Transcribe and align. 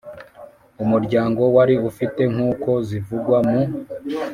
umuryango 0.83 1.41
wari 1.55 1.75
ufite 1.89 2.21
nk 2.33 2.39
uko 2.51 2.69
zivungwa 2.87 3.39
mu 3.49 3.59